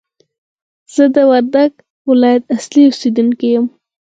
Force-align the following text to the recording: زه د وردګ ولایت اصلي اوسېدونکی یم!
زه 0.93 1.03
د 1.15 1.17
وردګ 1.29 1.71
ولایت 2.09 2.43
اصلي 2.55 2.83
اوسېدونکی 2.87 3.47
یم! 3.53 3.65